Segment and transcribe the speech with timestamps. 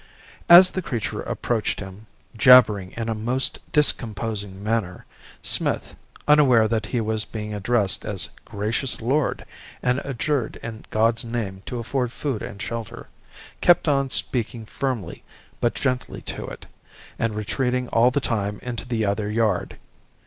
[0.49, 5.05] "As the creature approached him, jabbering in a most discomposing manner,
[5.43, 5.95] Smith
[6.27, 9.45] (unaware that he was being addressed as 'gracious lord,'
[9.83, 13.09] and adjured in God's name to afford food and shelter)
[13.61, 15.21] kept on speaking firmly
[15.59, 16.65] but gently to it,
[17.19, 19.77] and retreating all the time into the other yard.